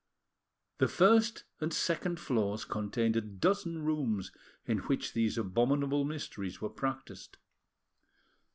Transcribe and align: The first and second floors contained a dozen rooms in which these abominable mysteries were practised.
The 0.79 0.87
first 0.87 1.43
and 1.59 1.71
second 1.71 2.19
floors 2.19 2.65
contained 2.65 3.15
a 3.15 3.21
dozen 3.21 3.83
rooms 3.83 4.31
in 4.65 4.79
which 4.79 5.13
these 5.13 5.37
abominable 5.37 6.05
mysteries 6.05 6.59
were 6.59 6.69
practised. 6.71 7.37